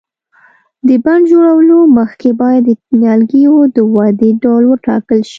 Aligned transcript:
د 0.87 0.89
بڼ 1.03 1.19
جوړولو 1.31 1.77
مخکې 1.97 2.29
باید 2.41 2.63
د 2.67 2.71
نیالګیو 2.99 3.57
د 3.75 3.77
ودې 3.93 4.29
ډول 4.43 4.63
وټاکل 4.67 5.19
شي. 5.27 5.29